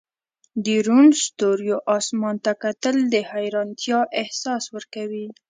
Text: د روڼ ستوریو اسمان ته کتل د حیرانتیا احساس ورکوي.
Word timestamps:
د 0.65 0.67
روڼ 0.87 1.05
ستوریو 1.25 1.77
اسمان 1.97 2.35
ته 2.45 2.51
کتل 2.63 2.95
د 3.13 3.15
حیرانتیا 3.31 3.99
احساس 4.21 4.63
ورکوي. 4.75 5.25